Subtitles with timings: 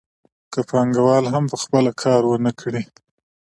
[0.53, 2.83] که پانګوال هم په خپله کار ونه کړي